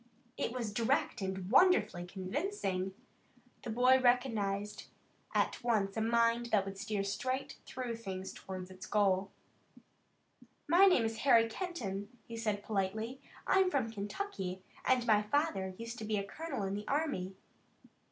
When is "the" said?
3.61-3.69, 16.73-16.87